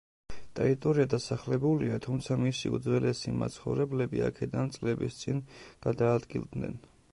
[0.59, 5.45] ტერიტორია დასახლებულია, თუმცა მისი უძველესი მაცხოვრებლები აქედან წლების წინ
[5.89, 6.79] გადაადგილდნენ.